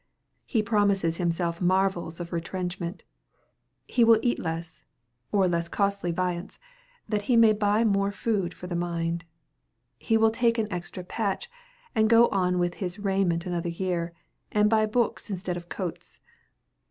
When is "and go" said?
11.93-12.29